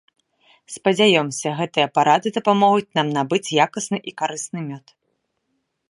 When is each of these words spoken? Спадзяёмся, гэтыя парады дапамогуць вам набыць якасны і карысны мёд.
Спадзяёмся, 0.75 1.47
гэтыя 1.59 1.87
парады 1.97 2.27
дапамогуць 2.39 2.89
вам 3.01 3.07
набыць 3.19 3.45
якасны 3.65 3.97
і 4.13 4.19
карысны 4.23 4.59
мёд. 4.73 4.85